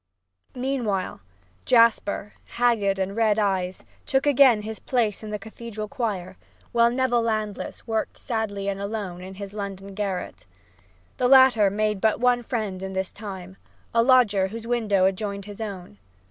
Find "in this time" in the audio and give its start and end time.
12.81-13.57